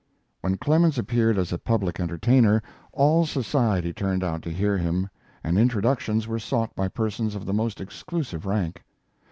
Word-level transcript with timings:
When 0.39 0.57
Clemens 0.57 0.97
appeared 0.97 1.37
as 1.37 1.53
a 1.53 1.59
public 1.59 1.99
entertainer 1.99 2.63
all 2.91 3.27
society 3.27 3.93
turned 3.93 4.23
out 4.23 4.41
to 4.41 4.49
hear 4.49 4.75
him 4.75 5.07
and 5.43 5.59
introductions 5.59 6.27
were 6.27 6.39
sought 6.39 6.75
by 6.75 6.87
persons 6.87 7.35
of 7.35 7.45
the 7.45 7.53
most 7.53 7.79
exclusive 7.79 8.47
rank. 8.47 8.81